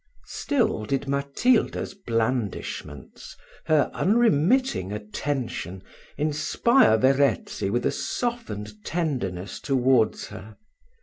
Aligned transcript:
Still 0.25 0.85
did 0.85 1.07
Matilda's 1.07 1.93
blandishments 1.93 3.35
her 3.65 3.91
unremitting 3.93 4.91
attention 4.91 5.83
inspire 6.17 6.97
Verezzi 6.97 7.69
with 7.69 7.85
a 7.85 7.91
softened 7.91 8.83
tenderness 8.83 9.59
towards 9.59 10.29
her. 10.29 10.57